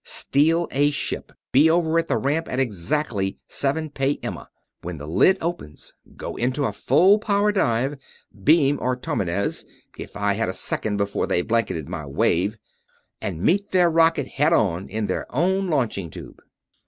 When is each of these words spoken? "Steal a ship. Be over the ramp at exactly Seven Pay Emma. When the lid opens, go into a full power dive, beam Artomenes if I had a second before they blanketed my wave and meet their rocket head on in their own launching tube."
"Steal 0.03 0.67
a 0.71 0.89
ship. 0.89 1.31
Be 1.51 1.69
over 1.69 2.01
the 2.01 2.17
ramp 2.17 2.47
at 2.51 2.59
exactly 2.59 3.37
Seven 3.45 3.91
Pay 3.91 4.17
Emma. 4.23 4.49
When 4.81 4.97
the 4.97 5.05
lid 5.05 5.37
opens, 5.41 5.93
go 6.15 6.35
into 6.35 6.65
a 6.65 6.73
full 6.73 7.19
power 7.19 7.51
dive, 7.51 7.99
beam 8.43 8.79
Artomenes 8.79 9.63
if 9.99 10.17
I 10.17 10.33
had 10.33 10.49
a 10.49 10.53
second 10.53 10.97
before 10.97 11.27
they 11.27 11.43
blanketed 11.43 11.87
my 11.87 12.07
wave 12.07 12.57
and 13.21 13.43
meet 13.43 13.69
their 13.69 13.91
rocket 13.91 14.27
head 14.27 14.53
on 14.53 14.89
in 14.89 15.05
their 15.05 15.27
own 15.31 15.67
launching 15.67 16.09
tube." 16.09 16.39